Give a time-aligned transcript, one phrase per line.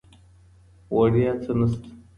[0.95, 1.89] وړیا څه نسته.